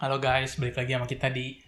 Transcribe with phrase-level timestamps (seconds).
[0.00, 1.60] Halo guys, balik lagi sama kita di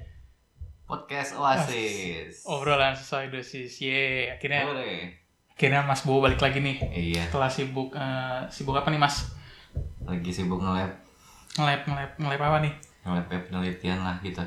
[0.88, 2.45] Podcast Oasis.
[2.45, 3.77] obrolan sesuai dosis.
[3.79, 5.12] Ye, akhirnya Boleh.
[5.52, 6.77] akhirnya Mas Bo balik lagi nih.
[6.91, 9.29] Iya, Setelah sibuk eh, sibuk apa nih Mas?
[10.02, 10.92] lagi sibuk nge-lab,
[11.56, 12.74] Nge-lab nge-lab nge-lab apa nih?
[13.05, 14.42] nge-lab penelitian lah gitu.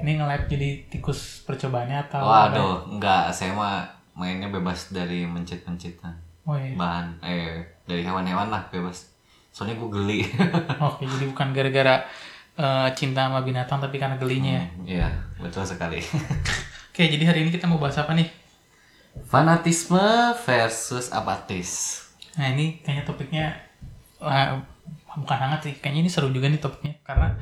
[0.00, 2.56] Ini nge-lab jadi tikus percobaannya atau apa?
[2.56, 3.84] Waduh, enggak, saya mah
[4.16, 6.12] mainnya bebas dari mencit-mencitan.
[6.44, 6.72] Oh, iya.
[6.74, 9.12] Bahan, eh, dari hewan-hewan lah bebas.
[9.52, 10.20] Soalnya gue geli.
[10.88, 12.02] Oke, jadi bukan gara-gara
[12.60, 14.64] eh, cinta sama binatang tapi karena gelinya ya.
[14.68, 15.08] Hmm, Iya,
[15.40, 16.04] betul sekali.
[16.92, 18.28] Oke, jadi hari ini kita mau bahas apa nih?
[19.26, 22.02] Fanatisme versus apatis.
[22.38, 23.46] Nah, ini kayaknya topiknya
[24.20, 24.48] eh,
[25.16, 25.74] bukan hangat sih.
[25.80, 27.34] Kayaknya ini seru juga nih topiknya karena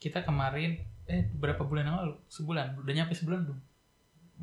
[0.00, 3.58] kita kemarin eh beberapa bulan yang lalu, sebulan, udah nyampe sebulan belum?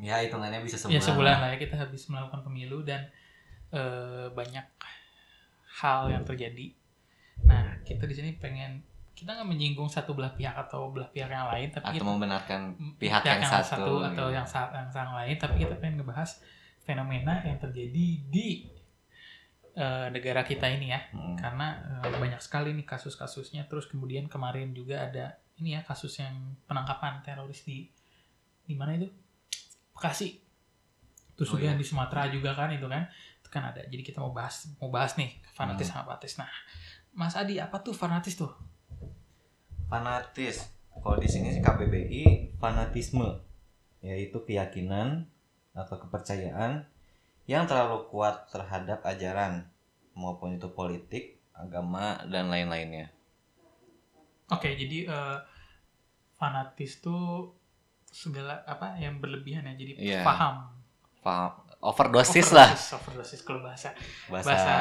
[0.00, 1.04] Ya, hitungannya bisa ya sebulan.
[1.04, 1.48] sebulan lah.
[1.52, 3.04] ya kita habis melakukan pemilu dan
[3.68, 4.64] eh, banyak
[5.84, 6.72] hal yang terjadi.
[7.44, 8.80] Nah kita di sini pengen
[9.24, 12.60] kita nggak menyinggung satu belah pihak atau belah pihak yang lain, tapi Atau kita, membenarkan
[12.94, 14.24] pihak yang satu, atau gitu.
[14.30, 16.44] yang sa- yang yang lain, tapi kita pengen ngebahas
[16.78, 18.68] fenomena yang terjadi di
[19.74, 21.34] eh, negara kita ini ya, Hmm.
[21.34, 23.66] karena eh, banyak sekali nih kasus-kasusnya.
[23.66, 26.30] Terus kemudian kemarin juga ada ini ya kasus yang
[26.62, 27.90] penangkapan teroris di
[28.62, 29.10] di mana itu
[29.90, 30.42] Bekasi.
[31.32, 31.70] Terus Oh, juga iya.
[31.70, 33.02] yang di Sumatera juga kan itu kan
[33.36, 33.82] itu kan ada.
[33.82, 35.98] Jadi kita mau bahas mau bahas nih fanatis Hmm.
[35.98, 36.34] sama apatis.
[36.36, 36.50] Nah,
[37.10, 38.50] Mas Adi apa tuh fanatis tuh?
[39.86, 40.64] Fanatis.
[40.94, 43.44] Kalau di sini sih KBBI fanatisme
[44.00, 45.28] yaitu keyakinan
[45.74, 46.86] atau kepercayaan
[47.44, 49.68] yang terlalu kuat terhadap ajaran
[50.16, 53.12] maupun itu politik, agama dan lain-lainnya.
[54.48, 55.38] Oke, jadi eh,
[56.36, 57.52] fanatis tuh
[58.08, 59.74] segala apa yang berlebihan ya.
[59.74, 60.22] Jadi Iya.
[60.22, 60.72] paham.
[61.20, 61.52] Paham?
[61.84, 63.92] Overdosis lah Overdosis, overdosis kalau bahasa
[64.32, 64.74] bahasa, bahasa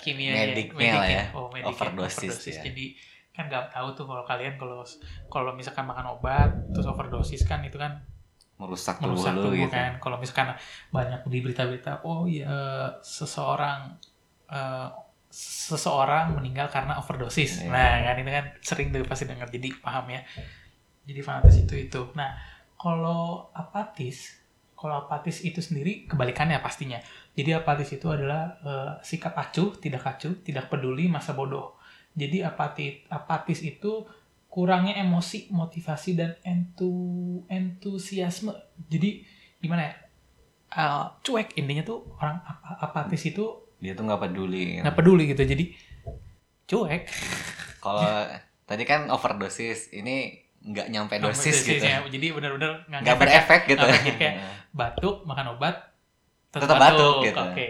[0.00, 1.24] kimia mediknya lah ya.
[1.36, 2.64] Oh, medik ya, Overdosis, ya.
[2.64, 2.96] Jadi
[3.36, 4.80] kan nggak tahu tuh kalau kalian kalau
[5.28, 8.00] kalau misalkan makan obat terus overdosis kan itu kan
[8.56, 9.76] merusak merusak tubuh tubuh gitu.
[9.76, 9.92] kan.
[10.00, 10.56] Kalau misalkan
[10.88, 12.48] banyak di berita-berita, oh ya
[13.04, 14.00] seseorang
[14.48, 14.88] eh,
[15.36, 17.60] seseorang meninggal karena overdosis.
[17.60, 17.68] Iya.
[17.68, 20.20] Nah kan itu kan sering tuh pasti dengar jadi paham ya.
[21.04, 22.02] Jadi fanatis itu itu.
[22.16, 22.32] Nah
[22.80, 24.40] kalau apatis,
[24.72, 26.96] kalau apatis itu sendiri kebalikannya pastinya.
[27.36, 31.75] Jadi apatis itu adalah eh, sikap acuh, tidak acuh, tidak peduli masa bodoh.
[32.16, 34.08] Jadi apatis apatis itu
[34.48, 36.90] kurangnya emosi, motivasi dan entu
[37.46, 38.50] entusiasme.
[38.86, 39.20] Jadi
[39.58, 39.94] gimana ya?
[40.72, 43.44] Eh, cuek intinya tuh orang apa- apatis itu
[43.76, 44.80] Dia tuh nggak peduli.
[44.80, 45.44] nggak peduli gitu.
[45.44, 45.76] Jadi
[46.64, 47.02] cuek.
[47.78, 48.02] Kalau
[48.64, 51.78] tadi kan overdosis, ini nggak nyampe dosis gitu.
[51.78, 52.02] ya.
[52.02, 53.78] Jadi benar-benar Nggak ngefek berefek gitu.
[53.78, 54.34] Nggak berefek, kayak
[54.72, 55.76] batuk makan obat
[56.50, 57.36] Tetap batuk, gitu.
[57.38, 57.66] oke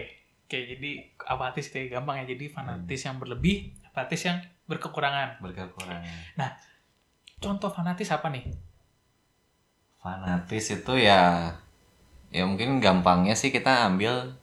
[0.47, 0.91] oke jadi
[1.21, 4.37] apatis itu gampang ya jadi fanatis yang berlebih apatis yang
[4.69, 6.05] berkekurangan Berkekurangan.
[7.41, 8.45] contoh fanatis apa nih
[9.97, 11.49] Fanatis itu ya
[12.29, 14.37] ya mungkin gampangnya sih kita ambil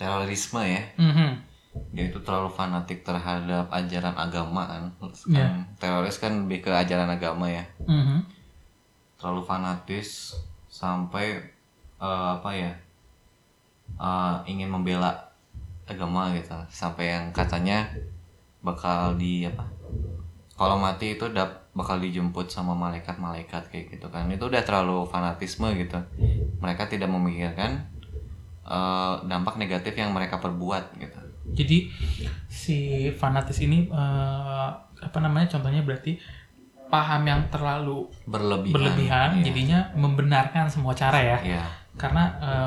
[0.00, 0.80] terorisme ya.
[0.96, 1.44] Mhm.
[1.92, 4.84] Dia itu terlalu fanatik terhadap ajaran agama kan.
[5.28, 7.68] Kan Teroris kan lebih ke ajaran agama ya.
[7.84, 8.24] Mhm.
[9.20, 10.32] Terlalu fanatis
[10.72, 11.44] sampai
[12.00, 12.72] eh, apa ya?
[14.00, 15.12] eh, ingin membela
[15.84, 16.56] agama gitu.
[16.72, 17.84] Sampai yang katanya
[18.66, 19.62] bakal di apa?
[20.52, 24.26] Kalau mati itu dap bakal dijemput sama malaikat-malaikat kayak gitu kan.
[24.26, 26.00] Itu udah terlalu fanatisme gitu.
[26.58, 27.86] Mereka tidak memikirkan
[28.64, 31.20] eh, dampak negatif yang mereka perbuat gitu.
[31.46, 31.86] jadi
[32.48, 32.76] si
[33.14, 36.18] fanatis ini eh, apa namanya contohnya berarti
[36.86, 38.74] paham yang terlalu Berlebihan.
[38.74, 39.44] berlebihan Iya.
[39.44, 41.62] jadinya membenarkan semua cara ya Iya.
[41.94, 42.22] karena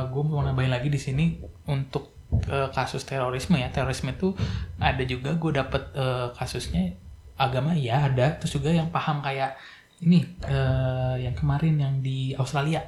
[0.08, 1.26] gue mau nambahin lagi di sini
[1.66, 4.34] untuk eh, kasus terorisme ya terorisme itu
[4.78, 6.94] ada juga gue dapet eh, kasusnya
[7.36, 9.56] agama ya ada terus juga yang paham kayak
[10.00, 12.84] ini eh, yang kemarin yang di Australia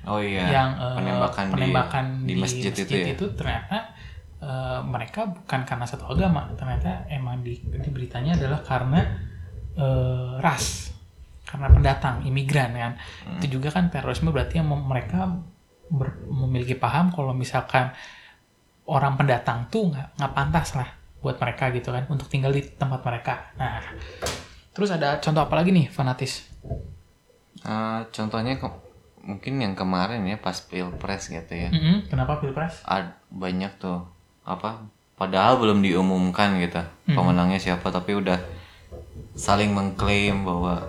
[0.00, 0.48] Oh iya.
[0.48, 3.14] yang eh, penembakan di- penembakan di masjid itu ya?
[3.36, 3.78] ternyata
[4.40, 9.00] eh, mereka bukan karena satu agama ternyata emang di, di beritanya adalah karena
[9.76, 10.90] eh, ras
[11.44, 12.92] karena pendatang imigran kan
[13.26, 13.36] Hmm.
[13.38, 15.28] itu juga kan terorisme berarti yang mereka
[15.90, 17.90] ber- memiliki paham kalau misalkan
[18.90, 20.90] orang pendatang tuh nggak nggak pantas lah
[21.20, 23.78] buat mereka gitu kan untuk tinggal di tempat mereka nah
[24.70, 26.50] terus ada contoh apa lagi nih fanatis
[27.60, 28.80] Eh, contohnya ke-
[29.20, 31.68] mungkin yang kemarin ya pas pilpres gitu ya.
[31.68, 34.00] Mm-mm, kenapa pilpres Ad, banyak tuh
[34.42, 34.80] apa?
[35.12, 37.12] Padahal belum diumumkan gitu Mhm.
[37.12, 38.40] pemenangnya siapa, tapi udah
[39.36, 40.88] saling mengklaim bahwa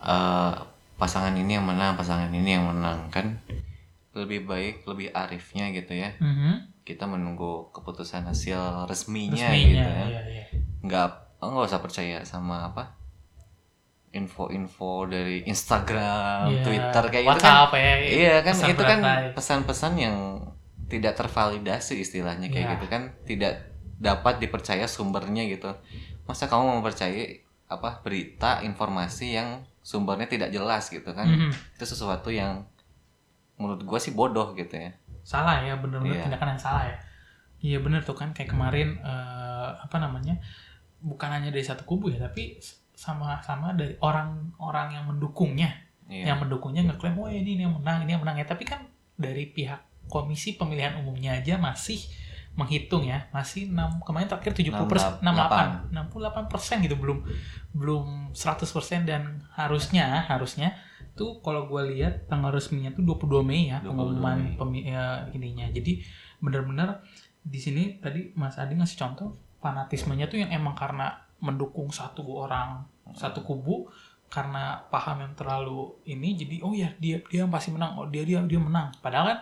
[0.00, 0.52] eh,
[0.96, 3.38] pasangan ini yang menang, pasangan ini yang menang kan.
[4.18, 6.10] Lebih baik, lebih arifnya gitu ya.
[6.18, 6.82] Mhm.
[6.82, 10.06] Kita menunggu keputusan hasil resminya, resminya gitu ya.
[10.08, 10.44] iya, iya.
[10.82, 11.06] nggak
[11.38, 12.98] oh, nggak usah percaya sama apa
[14.08, 17.76] info-info dari Instagram, Iya, Twitter kayak gitu kan.
[17.76, 17.94] Ya.
[18.08, 19.00] Iya kan pesan itu kan
[19.36, 20.16] pesan-pesan yang
[20.88, 22.74] tidak tervalidasi istilahnya kayak Iya.
[22.80, 23.68] gitu kan, tidak
[24.00, 25.68] dapat dipercaya sumbernya gitu.
[26.24, 31.28] Masa kamu mempercayai apa berita informasi yang sumbernya tidak jelas gitu kan?
[31.28, 31.52] Mhm.
[31.76, 32.64] Itu sesuatu yang
[33.58, 34.90] menurut gua sih bodoh gitu ya.
[35.20, 36.24] salah ya bener-bener Iya.
[36.24, 36.96] tindakan yang salah ya
[37.58, 40.40] iya bener tuh kan kayak kemarin eh, apa namanya
[40.98, 42.56] bukan hanya dari satu kubu ya tapi
[42.94, 45.68] sama-sama dari orang-orang yang mendukungnya
[46.08, 46.32] Iya.
[46.32, 48.80] yang mendukungnya ngeklaim oh ini, ini yang menang ini yang menang ya tapi kan
[49.14, 52.00] dari pihak komisi pemilihan umumnya aja masih
[52.56, 57.22] menghitung ya masih 6 kemarin terakhir 70 persen 68 68 persen gitu belum
[57.70, 60.74] belum 100 persen dan harusnya harusnya
[61.18, 64.54] tuh kalau gue lihat tanggal resminya tuh 22 Mei ya 22 pengumuman Mei.
[64.54, 65.98] pemi- ya, ininya jadi
[66.38, 67.02] benar-benar
[67.42, 72.86] di sini tadi Mas Adi ngasih contoh fanatismenya tuh yang emang karena mendukung satu orang
[73.12, 73.90] satu kubu
[74.28, 78.22] karena paham yang terlalu ini jadi oh ya dia dia yang pasti menang oh dia
[78.22, 79.40] dia dia menang padahal kan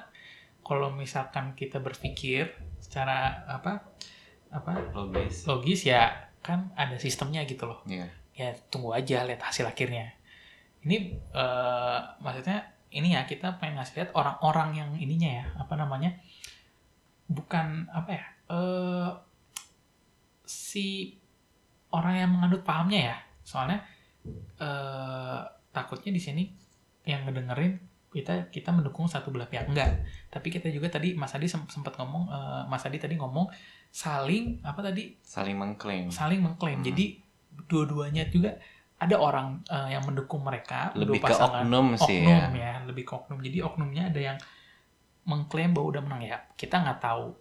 [0.62, 3.82] kalau misalkan kita berpikir secara apa
[4.49, 5.43] apa logis.
[5.44, 6.06] logis ya
[6.38, 8.06] kan ada sistemnya gitu loh Iya.
[8.32, 10.14] ya tunggu aja lihat hasil akhirnya
[10.86, 10.96] ini
[11.34, 16.14] eh, maksudnya ini ya kita pengen ngasih lihat orang-orang yang ininya ya apa namanya
[17.26, 19.10] bukan apa ya eh
[20.46, 21.18] si
[21.90, 23.82] orang yang menganut pahamnya ya soalnya
[24.56, 25.40] eh
[25.74, 26.44] takutnya di sini
[27.04, 27.76] yang ngedengerin
[28.14, 31.98] kita kita mendukung satu belah pihak enggak tapi kita juga tadi Mas Adi sem- sempat
[31.98, 33.50] ngomong eh, Mas Adi tadi ngomong
[33.90, 36.08] saling apa tadi Saling mengklaim.
[36.08, 36.80] saling mengklaim.
[36.80, 36.86] Hmm.
[36.86, 37.18] Jadi
[37.66, 38.54] dua-duanya juga
[38.96, 41.62] ada orang eh, yang mendukung mereka, Lebih ke pasangan.
[41.62, 42.72] oknum sih oknum ya.
[42.72, 42.75] ya.
[42.84, 43.38] lebih ke oknum.
[43.38, 44.38] Jadi oknumnya ada yang
[45.25, 46.38] mengklaim bahwa udah menang ya.
[46.54, 47.34] Kita nggak tahu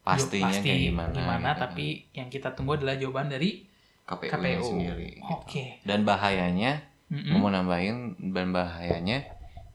[0.00, 1.12] Pastinya pasti kayak gimana.
[1.12, 1.60] gimana, gitu.
[1.60, 3.68] tapi yang kita tunggu adalah jawaban dari
[4.02, 4.62] KPU, KPU.
[4.64, 5.08] sendiri.
[5.14, 5.28] gitu.
[5.28, 5.64] Oke.
[5.82, 7.28] Dan bahayanya, Mm-mm.
[7.28, 7.96] gue mau nambahin
[8.32, 9.28] dan bahayanya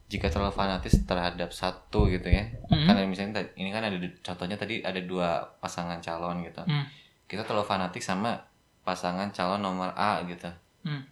[0.10, 2.50] jika terlalu fanatis terhadap satu gitu ya.
[2.68, 2.90] Mm-mm.
[2.90, 3.94] Kan misalnya tadi- ini kan ada
[4.24, 5.30] contohnya tadi ada dua
[5.62, 6.62] pasangan calon gitu.
[6.64, 6.90] Hmm.
[7.26, 8.42] Kita terlalu fanatik sama
[8.82, 10.50] pasangan calon nomor A gitu.
[10.84, 11.04] Hmm.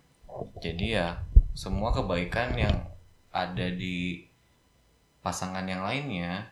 [0.59, 1.19] Jadi ya
[1.51, 2.75] semua kebaikan yang
[3.31, 4.23] ada di
[5.21, 6.47] pasangan yang lainnya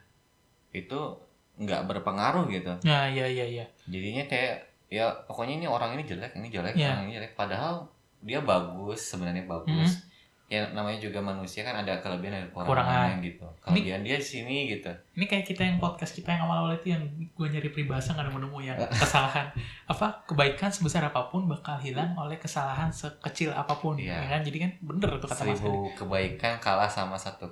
[0.72, 1.18] itu
[1.60, 2.72] nggak berpengaruh gitu.
[2.88, 3.66] Ya, ya, ya, ya.
[3.90, 4.56] Jadinya kayak
[4.90, 6.96] ya pokoknya ini orang ini jelek, ini jelek, Iya.
[6.96, 7.34] orang ini jelek.
[7.36, 7.90] Padahal
[8.24, 10.04] dia bagus sebenarnya bagus.
[10.50, 13.22] Ya namanya juga manusia kan ada kelebihan ada Kekurangan.
[13.22, 13.46] gitu.
[13.62, 14.90] Kelebihan dia di sini gitu.
[15.14, 18.58] Ini kayak kita yang podcast kita yang awal-awal itu yang gue nyari peribahasa nggak nemu-nemu
[18.64, 19.54] yang kesalahan
[19.86, 24.18] apa kebaikan sebesar apa pun bakal hilang oleh kesalahan sekecil apa pun Iya.
[24.18, 25.54] ya kan jadi kan bener tuh kata Mas.
[25.56, 27.46] Seribu kebaikan kalah sama satu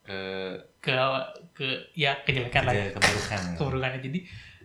[0.00, 0.16] ke
[0.78, 0.92] ke
[1.52, 2.88] ke ya kejelekan lah ya.
[2.88, 3.40] ke- keburukan.
[3.58, 4.18] keburukannya jadi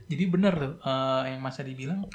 [0.08, 2.08] jadi bener tuh eh, yang Mas Adi bilang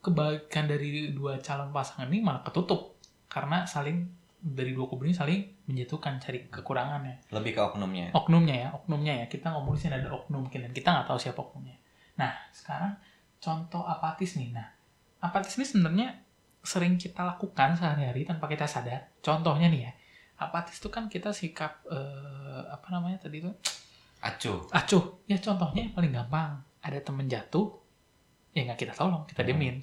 [0.00, 2.96] kebaikan dari dua calon pasangan ini malah ketutup
[3.28, 4.08] karena saling
[4.42, 7.30] dari dua kubu ini saling menjatuhkan cari kekurangannya.
[7.30, 8.10] Lebih ke oknumnya.
[8.10, 9.26] oknumnya ya oknumnya ya.
[9.30, 11.78] Kita ngomong sini ada oknum mungkin dan kita nggak tahu siapa oknumnya.
[12.18, 12.98] Nah sekarang
[13.38, 14.50] contoh apatis nih.
[14.50, 14.66] Nah
[15.22, 16.08] apatis ini sebenarnya
[16.62, 19.14] sering kita lakukan sehari-hari tanpa kita sadar.
[19.22, 19.92] Contohnya nih ya
[20.42, 23.50] apatis itu kan kita sikap eh, apa namanya tadi itu?
[24.22, 24.66] Acuh.
[24.70, 25.22] acuh.
[25.30, 26.58] Ya contohnya yang paling gampang.
[26.82, 27.78] Ada temen jatuh
[28.52, 29.48] ya nggak kita tolong kita Hmm.
[29.48, 29.76] diemin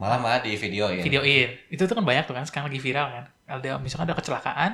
[0.00, 0.98] Malah malah di video ya.
[0.98, 4.72] videoin itu tuh kan banyak tuh kan sekarang lagi viral kan ada misalkan ada kecelakaan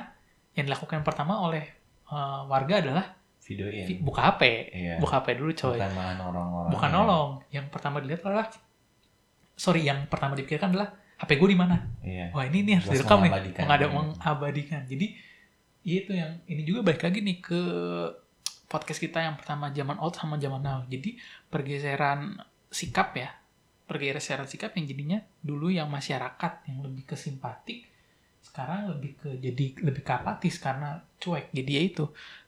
[0.53, 1.67] yang dilakukan pertama oleh
[2.07, 3.05] eh, warga adalah
[3.39, 3.83] Videoin.
[3.85, 4.95] vi- buka HP Iya.
[4.97, 6.69] buka HP dulu coy Bukan malah nolong orang.
[6.69, 8.47] bukan nolong yang pertama dilihat adalah
[9.53, 12.29] sorry yang pertama dipikirkan adalah HP gue di mana Iya.
[12.29, 13.61] wah ini nih harus Jelas direkam nih mengabadikan.
[13.63, 15.07] mengada mengabadikan jadi
[15.83, 17.59] itu yang ini juga balik lagi nih ke
[18.65, 21.15] podcast kita yang pertama zaman old sama zaman now jadi
[21.47, 22.35] pergeseran
[22.69, 23.31] sikap ya
[23.87, 27.87] pergeseran sikap yang jadinya dulu yang masyarakat yang lebih ke simpatik
[28.47, 31.51] sekarang lebih ke jadi lebih ke apatis karena cuek.
[31.51, 32.05] Jadi ya itu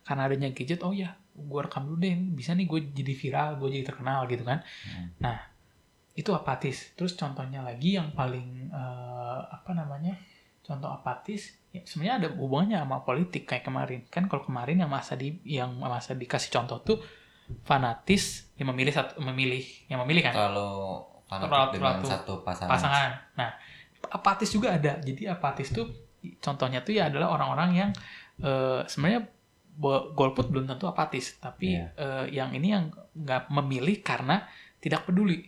[0.08, 3.67] karena adanya gadget oh ya gue rekam dulu deh bisa nih gue jadi viral gue
[3.79, 4.63] jadi terkenal gitu kan.
[4.88, 5.08] Hmm.
[5.19, 5.38] nah
[6.15, 6.96] itu apatis.
[6.96, 10.15] Terus contohnya lagi yang paling eh, apa namanya
[10.63, 14.00] contoh apatis ya, sebenarnya ada hubungannya sama politik kayak kemarin.
[14.08, 16.98] Kan kalau kemarin yang masa di yang masa dikasih contoh tuh
[17.65, 20.34] fanatis yang memilih satu memilih yang memilih kan?
[20.38, 22.71] Kalau fanatik dengan satu pasangan.
[22.71, 23.09] pasangan.
[23.36, 23.50] Nah,
[24.09, 24.98] apatis juga ada.
[24.98, 25.88] Jadi apatis tuh
[26.38, 27.89] contohnya tuh ya adalah orang-orang yang
[28.39, 29.29] eh, sebenarnya
[30.09, 31.86] golput belum tentu apatis, tapi Iya.
[31.93, 34.43] eh, yang ini yang nggak memilih karena
[34.77, 35.43] tidak peduli.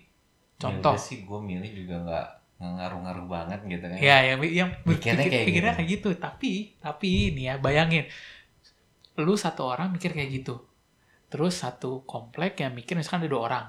[0.55, 2.27] Contoh, Ya sih gue milih juga nggak
[2.61, 3.97] ngaruh-ngaruh banget gitu kan.
[3.97, 5.79] ya yang yang Mikirnya berpikir- kayak pikirnya gitu.
[5.79, 6.09] kayak gitu.
[6.15, 8.05] Tapi tapi ini ya bayangin,
[9.17, 10.61] lu satu orang mikir kayak gitu,
[11.27, 13.65] terus satu komplek yang mikir misalkan ada dua orang,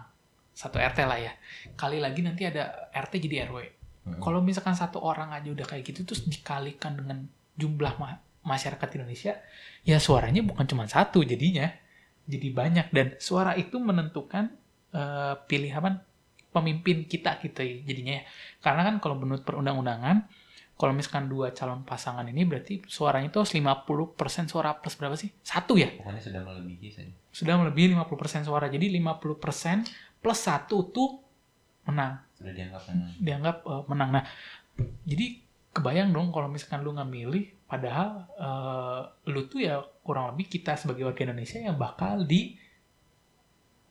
[0.53, 1.33] satu RT lah ya.
[1.75, 3.59] Kali lagi nanti ada RT jadi RW.
[4.03, 4.21] Hmm.
[4.21, 9.39] Kalau misalkan satu orang aja udah kayak gitu terus dikalikan dengan jumlah ma- masyarakat Indonesia,
[9.87, 11.71] ya suaranya bukan cuma satu jadinya,
[12.27, 14.51] jadi banyak dan suara itu menentukan
[14.91, 16.03] eh, pilihan
[16.51, 18.25] pemimpin kita gitu ya, jadinya ya.
[18.59, 20.27] Karena kan kalau menurut perundang-undangan,
[20.77, 25.31] kalau misalkan dua calon pasangan ini berarti suaranya itu harus 50% suara plus berapa sih?
[25.39, 25.87] Satu ya?
[25.95, 28.67] pokoknya sudah melebihi saja Sudah melebihi 50% suara.
[28.67, 31.19] Jadi 50% plus satu tuh
[31.83, 33.11] menang sudah dianggap menang.
[33.19, 34.11] dianggap eh, menang.
[34.15, 34.25] Nah,
[35.03, 35.27] jadi
[35.73, 40.75] kebayang dong kalau misalkan lu nggak milih, padahal eh, lu tuh ya kurang lebih kita
[40.75, 42.55] sebagai warga Indonesia yang bakal di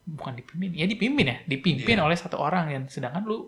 [0.02, 2.04] bukan dipimpin, ya dipimpin ya, dipimpin Iya.
[2.04, 3.48] oleh satu orang yang sedangkan lu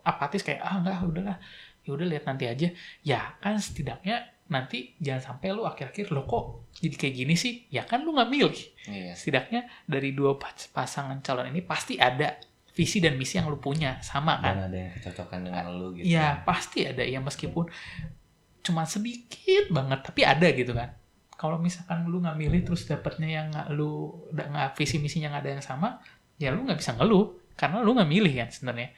[0.00, 1.36] apatis kayak ah enggak udahlah,
[1.84, 2.68] ya udah lihat nanti aja.
[3.02, 7.86] Ya kan setidaknya nanti jangan sampai lu akhir-akhir lo kok jadi kayak gini sih, ya
[7.86, 8.58] kan lu nggak milih.
[8.90, 9.12] Iya.
[9.14, 12.34] setidaknya dari dua pas- pasangan calon ini pasti ada
[12.72, 14.00] visi dan misi yang lu punya.
[14.00, 14.56] Sama kan?
[14.56, 16.06] dan ada yang kecocokan dengan lu gitu.
[16.08, 17.02] Ya pasti ada.
[17.04, 17.68] Ya meskipun
[18.60, 20.94] cuma sedikit banget tapi ada gitu kan.
[21.36, 25.52] Kalau misalkan lu nggak milih terus dapetnya yang nggak lu nggak visi misinya nggak ada
[25.56, 25.88] yang sama
[26.40, 27.36] ya lu nggak bisa ngeluh.
[27.58, 28.88] Karena lu nggak milih kan sebenarnya.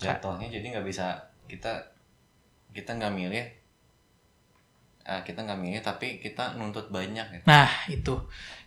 [0.00, 1.92] Jatuhnya jadi nggak bisa kita
[2.72, 3.44] kita nggak milih
[5.04, 7.40] ah, kita nggak milih tapi kita nuntut banyak ya.
[7.44, 8.16] nah itu.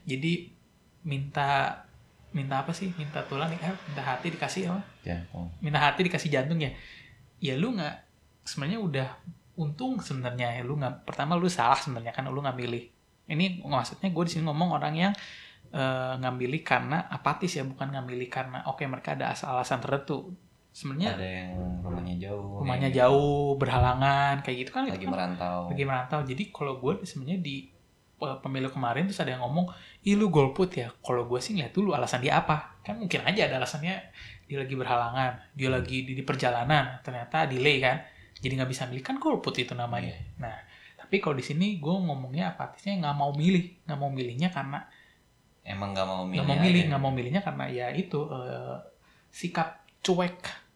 [0.08, 0.54] Jadi
[1.04, 1.84] minta
[2.32, 2.94] minta apa sih?
[2.96, 4.82] Minta tulang eh, minta hati dikasih apa?
[5.04, 6.72] Jantung minta hati dikasih jantung ya.
[7.42, 7.96] Ya lu nggak
[8.46, 9.10] sebenarnya udah
[9.58, 10.62] untung sebenarnya ya.
[10.64, 12.84] Lu nggak pertama lu salah sebenarnya kan lu nggak milih.
[13.28, 15.14] Ini maksudnya gue di sini ngomong orang yang
[15.74, 20.32] eh, nggak milih karena apatis ya bukan nggak milih karena oke mereka ada alasan tertentu
[20.78, 21.50] sebenarnya ada yang
[21.82, 25.60] rumahnya jauh rumahnya yang jauh berhalangan kayak gitu kan itu lagi kan merantau.
[25.74, 26.20] lagi merantau.
[26.22, 27.66] Jadi kalau gue sebenarnya di
[28.22, 29.74] eh, pemilu kemarin terus ada yang ngomong
[30.06, 30.94] ih lu golput ya?
[31.02, 32.78] Kalau gue sih ngeliat dulu alasan dia apa.
[32.86, 33.96] Kan mungkin aja ada alasannya
[34.46, 37.98] dia lagi berhalangan dia lagi di, di perjalanan ternyata delay kan.
[38.38, 40.14] Jadi nggak bisa milih kan golput itu namanya.
[40.38, 40.54] Nah
[40.94, 44.86] tapi kalau di sini gue ngomongnya apatisnya nggak mau milih nggak mau milihnya karena
[45.68, 46.38] Emang nggak mau milih.
[46.38, 48.78] nggak mau milih nggak mau milihnya karena ya itu eh,
[49.34, 50.67] sikap cuek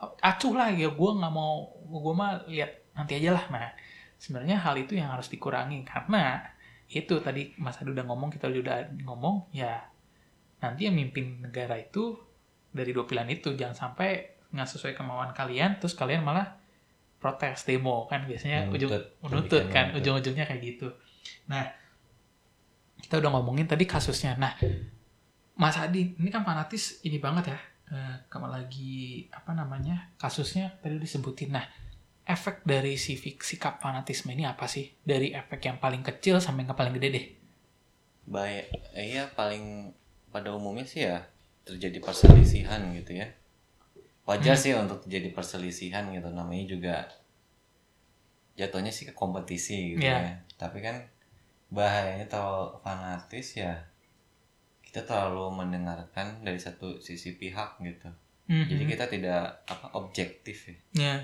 [0.00, 3.44] acuh lah ya gue nggak mau gue mah lihat nanti aja lah.
[3.50, 3.68] Nah
[4.18, 6.42] sebenarnya hal itu yang harus dikurangi karena
[6.90, 9.82] itu tadi Mas Adu udah ngomong kita udah ngomong ya
[10.60, 12.18] nanti yang mimpin negara itu
[12.74, 13.54] dari dua pilihan itu.
[13.54, 16.54] Jangan sampai nggak sesuai kemauan kalian terus kalian malah
[17.18, 19.04] protes demo kan biasanya ujung Menuntut.
[19.24, 20.00] menuntut Lebih ke kan menuntut.
[20.04, 20.88] ujung-ujungnya kayak gitu.
[21.48, 21.64] Nah
[23.00, 24.36] kita udah ngomongin tadi kasusnya.
[24.36, 24.52] Nah
[25.56, 28.94] Mas Adi ini kan fanatis ini banget ya eh, kamu lagi
[29.28, 31.66] apa namanya kasusnya tadi disebutin nah
[32.24, 36.72] efek dari si sikap fanatisme ini apa sih dari efek yang paling kecil sampai yang
[36.72, 37.26] paling gede deh
[38.24, 39.92] Baik, iya paling
[40.32, 41.20] pada umumnya sih ya
[41.68, 43.28] terjadi perselisihan gitu ya.
[44.24, 44.62] Wajar Hmm.
[44.64, 46.94] sih untuk terjadi perselisihan gitu namanya juga
[48.56, 50.16] jatuhnya sih ke kompetisi gitu Iya.
[50.24, 50.32] ya.
[50.56, 51.04] Tapi kan
[51.68, 53.76] bahayanya kalau fanatis ya
[54.94, 58.14] kita terlalu mendengarkan dari satu sisi pihak gitu.
[58.46, 58.90] Jadi Mhm.
[58.92, 60.76] kita tidak apa objektif ya.
[60.94, 61.16] ya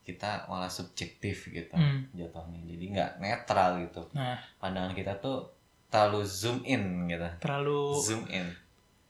[0.00, 2.06] Kita malah subjektif gitu Hmm.
[2.12, 2.62] jatuhnya.
[2.64, 4.06] Jadi nggak netral gitu.
[4.12, 5.50] nah Pandangan kita tuh
[5.88, 8.48] terlalu zoom in gitu terlalu zoom in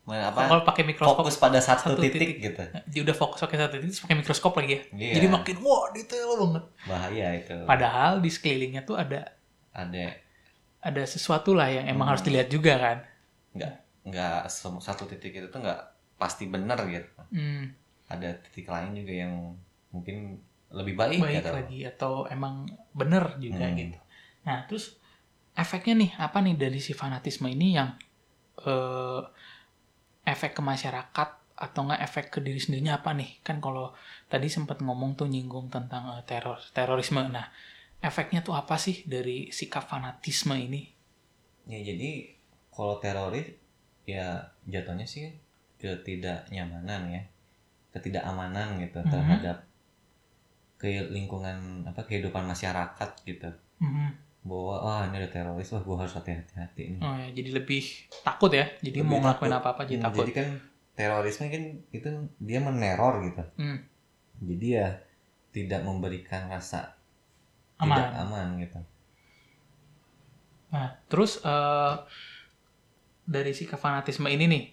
[0.02, 2.36] Men- apa kalau pakai mikroskop fokus pada satu, satu titik, titik.
[2.42, 5.12] gitu dia udah fokus pakai satu titik pakai mikroskop lagi ya Iya.
[5.14, 9.30] jadi makin wah detail banget bahaya itu padahal di sekelilingnya tuh ada
[9.70, 10.18] ada
[10.80, 12.12] ada sesuatu lah yang emang Hmm.
[12.12, 12.98] harus dilihat juga kan
[13.54, 14.50] nggak nggak
[14.82, 15.80] satu titik itu tuh nggak
[16.18, 17.06] pasti benar gitu.
[17.30, 17.70] Hmm,
[18.10, 19.34] ada titik lain juga yang
[19.94, 20.38] mungkin
[20.72, 21.52] lebih baik, baik gitu.
[21.52, 22.64] lagi atau emang
[22.96, 23.76] bener juga Hmm.
[23.76, 23.98] gitu.
[24.48, 24.96] Nah terus
[25.52, 27.92] efeknya nih apa nih dari si fanatisme ini yang
[28.64, 29.22] eh,
[30.24, 33.38] efek ke masyarakat atau nggak efek ke diri sendirinya apa nih?
[33.44, 33.92] Kan kalau
[34.26, 37.22] tadi sempat ngomong tuh nyinggung tentang eh, teror terorisme.
[37.28, 37.52] Nah
[38.02, 40.90] efeknya tuh apa sih dari sikap fanatisme ini?
[41.68, 42.34] Ya jadi
[42.72, 43.61] kalau teroris
[44.04, 44.26] ya
[44.64, 45.30] jatuhnya sih
[45.76, 47.22] ketidaknyamanan ya
[47.90, 49.08] ketidakamanan gitu Mhm.
[49.08, 49.58] terhadap
[50.76, 53.50] ke lingkungan apa kehidupan masyarakat gitu.
[53.78, 54.30] Mhm.
[54.42, 57.00] bahwa wah ini ada teroris wah gua harus hati-hati nih.
[57.00, 57.78] Oh ya jadi lebih
[58.26, 58.66] takut ya?
[58.82, 60.18] Jadi Lebih mau ngelakuin apa apa jadi Hmm, takut.
[60.18, 60.48] jadi kan
[60.92, 63.42] terorisme kan itu dia meneror gitu.
[63.56, 63.78] Hmm.
[64.42, 64.88] jadi ya
[65.54, 66.98] tidak memberikan rasa
[67.78, 67.94] aman.
[67.94, 68.78] tidak aman gitu.
[70.72, 71.94] Nah, terus eh,
[73.26, 74.64] dari si fanatisme ini nih,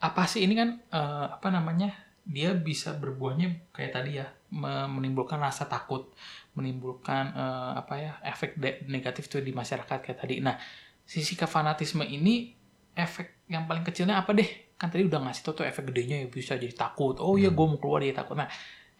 [0.00, 1.90] apa sih ini kan eh, apa namanya?
[2.30, 6.12] Dia bisa berbuahnya kayak tadi ya, me- menimbulkan rasa takut,
[6.56, 8.56] menimbulkan eh, apa ya efek
[8.88, 10.34] negatif tuh di masyarakat kayak tadi.
[10.44, 10.56] Nah,
[11.04, 12.54] si sikap fanatisme ini
[12.96, 14.48] efek yang paling kecilnya apa deh?
[14.80, 17.20] Kan tadi udah ngasih tau tuh efek gedenya ya bisa jadi takut.
[17.20, 17.56] Oh iya, Hmm.
[17.58, 18.36] gue mau keluar dia takut.
[18.38, 18.48] Nah,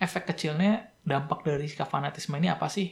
[0.01, 2.89] efek kecilnya dampak dari sikap fanatisme ini apa sih?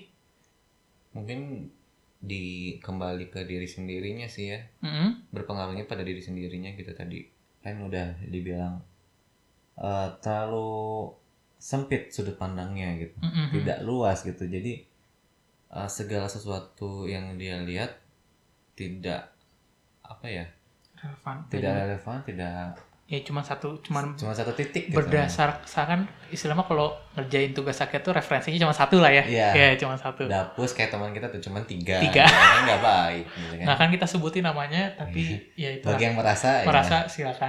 [1.13, 1.71] Mungkin
[2.19, 4.61] di kembali ke diri sendirinya sih ya.
[4.83, 5.31] Mm-mm.
[5.31, 7.23] Berpengaruhnya pada diri sendirinya gitu tadi.
[7.63, 8.83] Kan udah dibilang
[9.79, 11.15] eh, terlalu
[11.59, 13.17] sempit sudut pandangnya gitu.
[13.23, 13.55] Mm-mm.
[13.55, 14.45] Tidak luas gitu.
[14.51, 14.83] Jadi
[15.71, 17.95] eh, segala sesuatu yang dia lihat
[18.75, 19.31] tidak
[20.03, 20.47] apa ya?
[20.99, 21.37] Relevan.
[21.47, 22.75] Tidak relevan, tidak
[23.09, 25.01] Ya cuma satu, cuman cuma satu titik gitu.
[25.01, 29.25] berdasarkan istilahnya kalau ngerjain tugas sakit tuh referensinya cuma satu lah ya.
[29.25, 29.49] Iya.
[29.57, 30.29] Iya, cuma satu.
[30.29, 31.97] Dapus kayak teman kita tuh cuma tiga.
[31.99, 32.29] Tiga.
[32.53, 33.65] Kan nggak baik gitu kan.
[33.65, 36.69] Nggak akan kita sebutin namanya, tapi ya itu Bagi yang merasa, ya.
[36.69, 37.49] merasa silakan.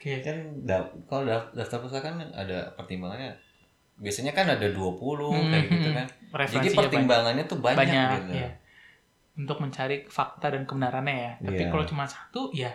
[0.00, 0.12] Oke.
[0.26, 3.36] kan da- kalau da- daftar pustaka kan ada pertimbangannya
[3.94, 4.96] biasanya kan ada 20
[5.46, 5.94] kayak gitu Mhm.
[5.94, 6.06] kan
[6.48, 8.50] jadi pertimbangannya tuh banyak, banyak, gitu ya.
[9.36, 11.32] Untuk mencari fakta dan kebenarannya ya.
[11.38, 11.68] Tapi Iya.
[11.68, 12.72] kalau cuma satu ya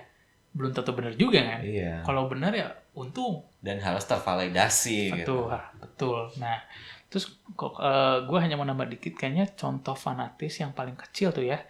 [0.58, 1.62] belum tentu benar juga kan.
[1.62, 3.46] iya Kalau benar ya untung.
[3.62, 6.20] dan harus tervalidasi gitu Betul, ah, betul.
[6.42, 6.58] Nah,
[7.08, 7.78] terus kok
[8.26, 11.62] gue hanya mau nambah dikit kayaknya contoh fanatis yang paling kecil tuh ya.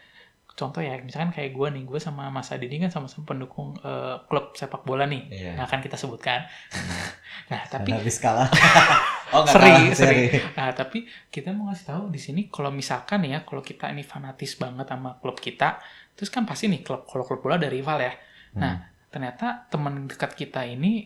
[0.57, 4.57] Contoh ya, misalkan kayak gue nih, gue sama Mas Adi kan sama-sama pendukung eh, klub
[4.57, 5.29] sepak bola nih.
[5.29, 5.51] Iya.
[5.53, 6.49] Nah, akan kita sebutkan.
[7.53, 8.49] nah, tapi habis kalah.
[9.37, 10.21] oh nggak Seri, kalah, seri.
[10.33, 10.41] seri.
[10.57, 14.57] Nah, tapi kita mau ngasih tahu di sini kalau misalkan ya, kalau kita ini fanatis
[14.57, 15.77] banget sama klub kita,
[16.17, 18.17] terus kan pasti nih klub kalau klub bola ada rival ya.
[18.57, 18.85] Nah, Hmm.
[19.07, 21.05] ternyata teman dekat kita ini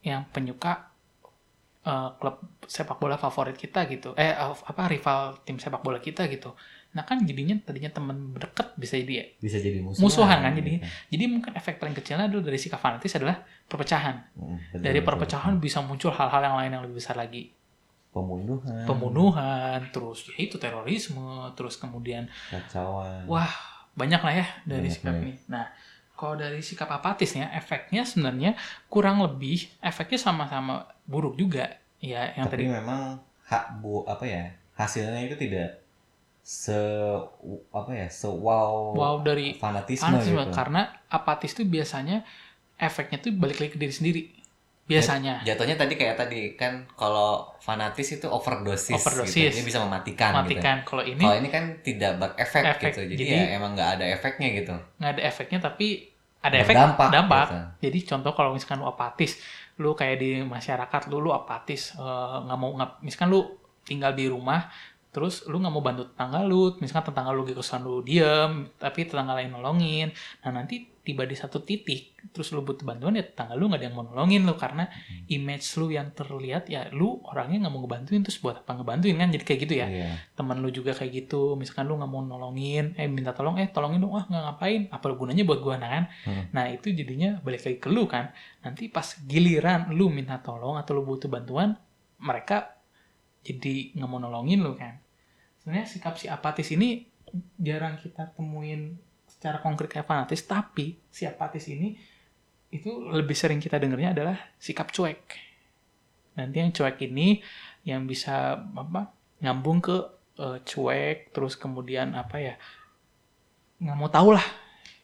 [0.00, 0.94] yang penyuka
[1.82, 4.10] eh, klub sepak bola favorit kita gitu.
[4.16, 6.50] Eh apa rival tim sepak bola kita gitu.
[6.92, 9.24] Nah, kan jadinya tadinya teman dekat bisa jadi ya.
[9.38, 10.02] Bisa jadi musuhan.
[10.02, 10.82] Musuhan kan jadinya.
[10.82, 10.90] gitu.
[11.12, 14.18] Jadi mungkin efek paling kecilnya adalah dari sikap fanatis adalah perpecahan.
[14.32, 17.54] Mm, betul, Dari betul, perpecahan bisa muncul hal-hal yang lain yang lebih besar lagi.
[18.08, 18.16] betul.
[18.16, 21.20] pembunuhan, pembunuhan, terus ya itu terorisme,
[21.52, 23.22] terus kemudian kacauan.
[23.26, 23.52] wah
[23.92, 25.36] banyak lah ya dari Banyak, sikap ini.
[25.46, 25.68] Nah
[26.16, 28.56] kalau dari sikap apatisnya, efeknya sebenarnya
[28.88, 31.76] kurang lebih efeknya sama-sama buruk juga.
[32.00, 35.80] Ya yang Tapi tadi memang hak bu apa ya hasilnya itu tidak
[36.46, 36.78] se
[37.74, 40.54] apa ya se wow, wow dari fanatisme, fanatisme gitu.
[40.54, 42.22] karena apatis itu biasanya
[42.78, 44.22] efeknya tuh balik lagi ke diri sendiri.
[44.86, 49.34] Biasanya jatuhnya tadi kayak tadi kan kalau fanatis itu overdosis, Overdosis.
[49.34, 49.50] gitu.
[49.50, 50.38] Jadi bisa mematikan, gitu.
[50.46, 50.76] matikan.
[50.86, 52.82] Kalau ini Kalau ini kan tidak berefek Efek.
[52.94, 53.00] gitu.
[53.10, 54.74] Jadi, Jadi- ya emang nggak ada efeknya gitu.
[55.02, 55.86] nggak ada efeknya tapi
[56.38, 57.46] ada efek Berdampak, dampak.
[57.46, 57.58] gitu.
[57.90, 59.32] Jadi contoh kalau misalkan lu apatis,
[59.76, 63.40] lu kayak di masyarakat lu lu apatis eh, nggak mau nggak misalkan lu
[63.82, 64.70] tinggal di rumah
[65.10, 69.34] terus lu nggak mau bantu tetangga lu, misalkan tetangga lu kesusahan lu diem, tapi tetangga
[69.34, 70.12] lain nolongin.
[70.44, 73.86] Nah nanti tiba di satu titik, terus lu butuh bantuan ya tetangga lu nggak ada
[73.86, 74.58] yang mau nolongin lu.
[74.58, 74.90] Karena
[75.30, 79.30] image lu yang terlihat ya lu orangnya nggak mau ngebantuin terus buat apa ngebantuin kan?
[79.30, 79.86] Jadi kayak gitu ya.
[79.86, 80.10] Iya.
[80.34, 81.54] teman lu juga kayak gitu.
[81.54, 84.80] Misalkan lu nggak mau nolongin eh minta tolong eh tolongin dong ah nggak ngapain?
[84.90, 86.04] Apa gunanya buat gua nah kan?
[86.26, 86.50] Hmm.
[86.50, 88.34] nah itu jadinya balik lagi ke lu kan.
[88.66, 91.78] Nanti pas giliran lu minta tolong atau lu butuh bantuan
[92.18, 92.74] mereka
[93.46, 94.98] jadi nggak mau nolongin lu kan.
[95.62, 97.06] Sebenarnya sikap si apatis ini
[97.58, 98.98] jarang kita temuin
[99.36, 101.94] secara konkret kayak fanatis tapi si apatis ini
[102.72, 105.20] itu lebih sering kita dengarnya adalah sikap cuek.
[106.36, 107.40] Nanti yang cuek ini
[107.86, 109.96] yang bisa apa nyambung ke
[110.40, 112.54] eh, cuek terus kemudian apa ya
[113.80, 114.46] nggak mau tahu lah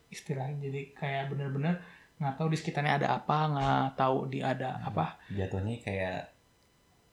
[0.09, 0.59] istilahnya.
[0.59, 1.81] Jadi kayak bener-bener
[2.19, 5.23] nggak tahu di sekitarnya ada apa nggak tahu di ada apa.
[5.31, 6.32] Jatuhnya kayak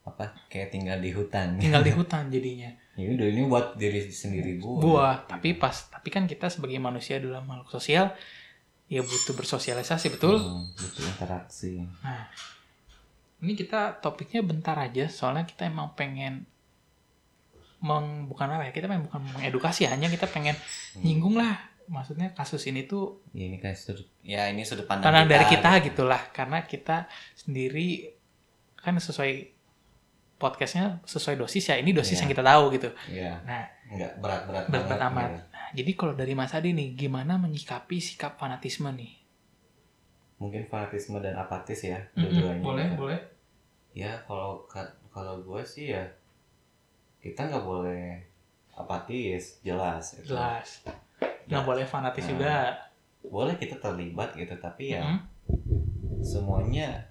[0.10, 0.34] apa?
[0.50, 1.56] Kayak tinggal di hutan.
[1.62, 4.76] tinggal di hutan jadinya ya udah ini buat diri sendiri gua.
[4.84, 8.12] buah tapi pas tapi kan kita sebagai manusia dalam makhluk sosial
[8.92, 11.86] ya butuh bersosialisasi betul Hmm, butuh interaksi.
[12.02, 12.26] Nah,
[13.40, 16.50] ini kita topiknya bentar aja, soalnya kita emang pengen
[17.86, 20.58] meng, bukan apa ya, kita memang bukan mengedukasi, hanya kita pengen
[21.00, 21.70] nyinggung lah.
[21.86, 25.86] Maksudnya kasus ini tuh Ya, ini sudut Ya ini sudut pandang tanah dari kita, kita
[25.94, 27.06] gitulah, karena kita
[27.38, 28.10] sendiri
[28.74, 29.59] kan sesuai
[30.40, 32.20] podcastnya sesuai dosis ya, ini dosis Iya.
[32.22, 32.90] yang kita tahu gitu.
[33.10, 35.28] ya Nah, nggak berat-berat berat banget, amat.
[35.28, 35.44] gitu.
[35.50, 39.20] Nah, jadi kalau dari Mas Adi nih, gimana menyikapi sikap fanatisme nih?
[40.38, 42.64] Mungkin fanatisme dan apatis ya, dua-duanya.
[42.64, 42.98] boleh, gitu.
[42.98, 43.20] boleh.
[43.92, 46.08] Ya kalau ka- kalau gue sih ya
[47.20, 48.24] kita nggak boleh
[48.74, 50.16] apatis, jelas.
[50.16, 50.32] gitu.
[50.32, 50.88] Jelas.
[51.46, 52.54] Nggak Ya, boleh fanatis Nah, juga.
[53.22, 55.20] Boleh kita terlibat gitu, tapi ya Mm.
[56.22, 57.09] semuanya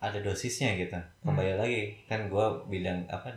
[0.00, 0.98] ada dosisnya gitu.
[1.24, 3.32] Kembali lagi kan gue bidang apa?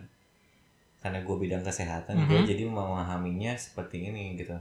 [1.00, 2.48] Karena gue bidang kesehatan, gue Mhm.
[2.48, 4.60] jadi memahaminya seperti ini gitu.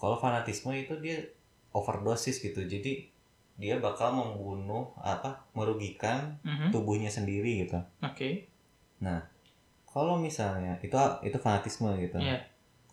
[0.00, 1.20] Kalau fanatisme itu dia
[1.76, 3.04] overdosis gitu, jadi
[3.60, 5.44] dia bakal membunuh apa?
[5.52, 6.72] Merugikan Mhm.
[6.72, 7.76] tubuhnya sendiri gitu.
[8.00, 8.48] Oke.
[9.92, 10.92] Kalau misalnya itu
[11.24, 12.20] itu fanatisme gitu.
[12.20, 12.40] Iya.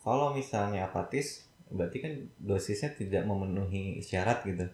[0.04, 4.68] Kalau misalnya apatis, berarti kan dosisnya tidak memenuhi syarat gitu,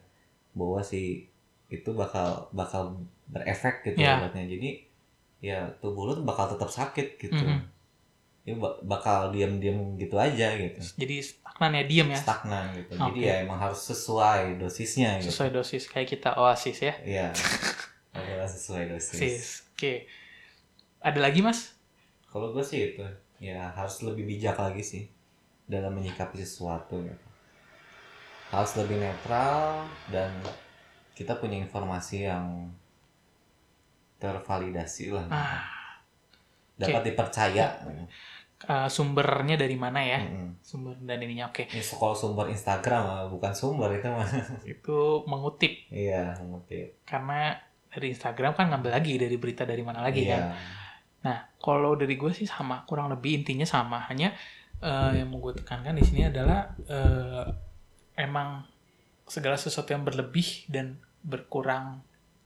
[0.54, 1.29] bahwa si
[1.70, 4.18] itu bakal bakal berefek gitu Iya.
[4.20, 4.44] obatnya.
[4.44, 4.70] Jadi
[5.40, 7.60] ya tubuh lu tuh bakal tetap sakit gitu Mhm.
[8.42, 12.18] ya ba- bakal diam-diam gitu aja gitu Jadi stagnan ya, diem ya.
[12.18, 13.24] stagnan gitu jadi Oke.
[13.24, 16.92] ya emang harus sesuai dosisnya gitu Sesuai dosis kayak kita oasis ya.
[17.00, 17.26] Iya.
[18.12, 19.44] adalah sesuai dosis Sis.
[19.72, 20.04] Oke.
[20.98, 21.72] Ada lagi mas?
[22.26, 23.04] kalau gue sih itu
[23.40, 25.02] ya harus lebih bijak lagi sih
[25.64, 27.26] dalam menyikapi sesuatu gitu.
[28.50, 30.28] harus lebih netral dan
[31.20, 32.72] kita punya informasi yang
[34.16, 35.60] tervalidasi lah Ah,
[36.80, 37.76] dapat dipercaya
[38.60, 40.20] eh, sumbernya dari mana ya?
[40.24, 40.60] Mm-mm.
[40.64, 41.68] Sumber dan ininya oke.
[41.68, 44.24] Ini kalau sumber Instagram mah bukan sumber itu mah
[44.76, 47.56] Itu mengutip iya mengutip karena
[47.92, 50.36] dari Instagram kan ngambil lagi dari berita dari mana lagi iya.
[50.36, 50.42] kan.
[51.20, 54.08] Nah, kalau dari gue sih sama, kurang lebih intinya sama.
[54.08, 54.32] Hanya
[54.80, 57.44] eh, yang mau gue tekankan di sini adalah eh,
[58.16, 58.64] emang
[59.26, 62.00] segala sesuatu yang berlebih dan berkurang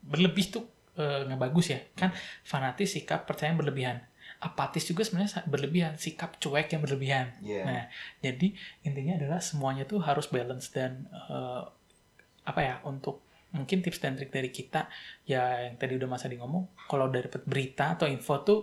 [0.05, 0.65] berlebih tuh
[0.99, 1.81] eh, nggak bagus ya.
[1.97, 2.13] Kan
[2.45, 3.99] fanatis sikap percaya yang berlebihan.
[4.45, 7.33] Apatis juga sebenarnya berlebihan, sikap cuek yang berlebihan.
[7.41, 7.63] Iya.
[7.65, 7.83] Nah,
[8.21, 8.53] jadi
[8.85, 11.63] intinya adalah semuanya tuh harus balance dan eh,
[12.45, 14.91] apa ya untuk mungkin tips dan trik dari kita
[15.25, 18.61] ya yang tadi udah Mas Adi ngomong kalau dapet berita atau info tuh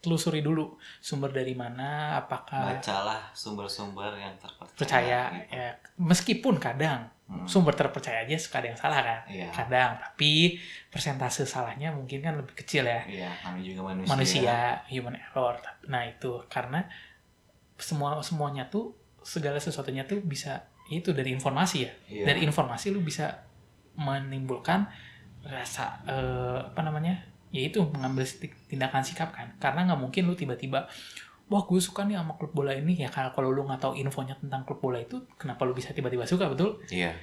[0.00, 5.54] telusuri dulu sumber dari mana apakah bacalah sumber-sumber yang terpercaya percaya gitu.
[5.54, 7.46] ya meskipun kadang Hmm.
[7.46, 9.54] sumber terpercaya aja suka ada yang salah kan Iya.
[9.54, 10.58] kadang tapi
[10.90, 14.10] persentase salahnya mungkin kan lebih kecil ya Iya, kami juga manusia.
[14.10, 14.56] manusia
[14.90, 15.54] human error
[15.86, 16.90] nah itu karena
[17.78, 22.24] semua semuanya tuh segala sesuatunya tuh bisa itu dari informasi ya Iya.
[22.26, 23.46] dari informasi lu bisa
[23.94, 24.90] menimbulkan
[25.40, 28.22] rasa eh, apa namanya yaitu mengambil
[28.70, 30.86] tindakan sikap kan karena nggak mungkin lu tiba-tiba
[31.50, 34.38] wah gue suka nih sama klub bola ini ya karena kalau lu nggak tahu infonya
[34.38, 37.18] tentang klub bola itu kenapa lu bisa tiba-tiba suka betul Iya.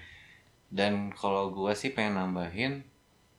[0.67, 2.83] Dan kalau gua sih pengen nambahin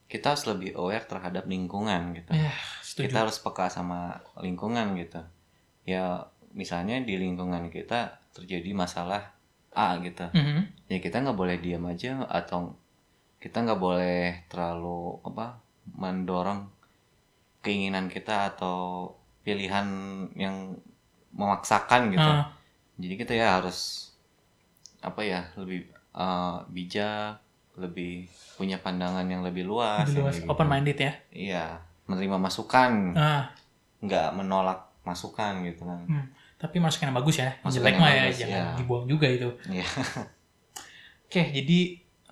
[0.08, 2.32] kita harus lebih aware terhadap lingkungan gitu.
[2.32, 2.48] ya
[2.80, 5.20] setuju Kita harus peka sama lingkungan gitu.
[5.84, 6.24] Ya
[6.56, 9.36] misalnya di lingkungan kita terjadi masalah
[9.76, 10.24] A gitu.
[10.32, 10.88] Mhm.
[10.88, 12.72] Ya kita nggak boleh diam aja atau
[13.36, 15.60] kita nggak boleh terlalu apa
[15.92, 16.77] mendorong
[17.60, 19.10] keinginan kita atau
[19.42, 19.86] pilihan
[20.34, 20.76] yang
[21.32, 22.24] memaksakan gitu.
[22.24, 22.52] Ah,
[22.98, 24.10] Jadi kita ya harus
[25.00, 27.38] apa ya lebih eh, bijak,
[27.78, 28.26] lebih
[28.58, 30.10] punya pandangan yang lebih luas.
[30.10, 30.50] lebih luas gitu.
[30.50, 31.64] open minded ya Iya,
[32.10, 33.14] menerima masukan,
[34.02, 36.00] nggak menolak masukan gitu kan.
[36.58, 38.74] tapi masukan yang bagus ya Masukan jelek mah ya bagus, jangan ya.
[38.76, 39.86] dibuang juga itu Iya.
[41.28, 41.78] Oke, jadi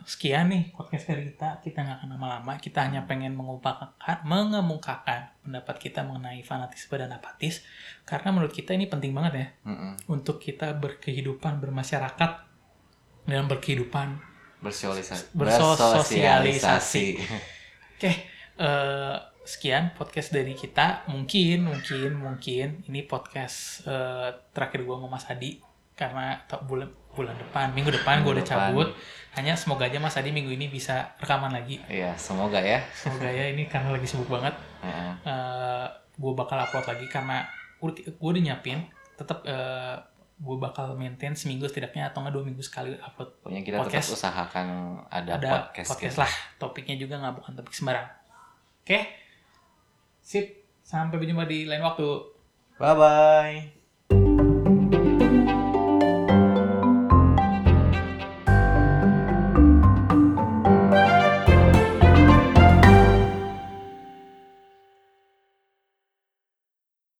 [0.04, 1.64] sekian nih podcast dari kita.
[1.64, 2.52] Kita nggak akan lama-lama.
[2.60, 3.96] Kita hanya pengen mengumpulkan,
[4.28, 7.64] mengemukakan pendapat kita mengenai fanatisme dan apatis.
[8.04, 9.92] Karena menurut kita ini penting banget ya Mm-mm.
[10.12, 12.32] untuk kita berkehidupan bermasyarakat
[13.24, 14.20] dan berkehidupan.
[14.60, 15.32] Bersosialisasi.
[15.32, 17.06] Bersosialisasi.
[17.96, 18.12] Oke,
[18.60, 21.08] eh, sekian podcast dari kita.
[21.08, 25.62] Mungkin, mungkin, mungkin ini podcast eh, terakhir gua sama Mas Adi
[25.96, 28.70] karena tak bulan bulan depan, minggu depan gue udah depan.
[28.70, 28.88] cabut.
[29.32, 31.80] Hanya semoga aja Mas Adi minggu ini bisa rekaman lagi.
[31.88, 32.84] Iya, semoga ya.
[32.92, 34.52] Semoga ya ini karena lagi sibuk banget.
[34.84, 35.12] Heeh.
[36.16, 37.44] gue bakal upload lagi karena
[37.80, 38.84] gue udah nyiapin.
[39.16, 39.44] Tetap
[40.36, 44.12] gue bakal maintain seminggu setidaknya atau nggak dua minggu sekali upload Pokoknya kita Podcast.
[44.12, 44.66] tetap usahakan
[45.08, 46.20] ada, ada podcast, podcast, gitu.
[46.20, 48.04] lah topiknya juga nggak bukan topik sembarang
[48.84, 49.00] oke
[50.20, 52.04] sip sampai berjumpa di lain waktu
[52.76, 53.75] bye bye